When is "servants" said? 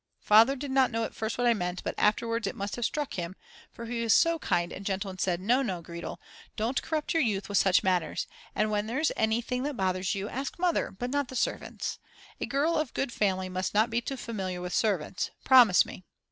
11.35-11.99, 14.73-15.29